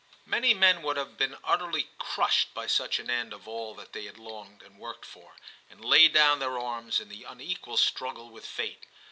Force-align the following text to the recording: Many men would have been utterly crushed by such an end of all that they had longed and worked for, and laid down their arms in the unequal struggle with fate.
Many 0.25 0.55
men 0.55 0.81
would 0.81 0.97
have 0.97 1.15
been 1.15 1.37
utterly 1.43 1.89
crushed 1.99 2.55
by 2.55 2.65
such 2.65 2.97
an 2.97 3.07
end 3.07 3.33
of 3.33 3.47
all 3.47 3.75
that 3.75 3.93
they 3.93 4.05
had 4.05 4.17
longed 4.17 4.63
and 4.63 4.79
worked 4.79 5.05
for, 5.05 5.33
and 5.69 5.85
laid 5.85 6.11
down 6.11 6.39
their 6.39 6.57
arms 6.57 6.99
in 6.99 7.07
the 7.07 7.23
unequal 7.23 7.77
struggle 7.77 8.31
with 8.31 8.43
fate. 8.47 8.83